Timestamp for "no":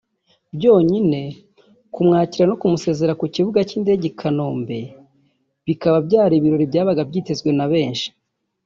2.47-2.55